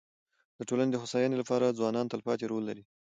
د 0.57 0.59
ټولني 0.69 0.91
د 0.93 0.97
هوسايني 1.01 1.35
لپاره 1.41 1.75
ځوانان 1.79 2.05
تلپاتي 2.11 2.45
رول 2.47 2.63
لري. 2.69 2.83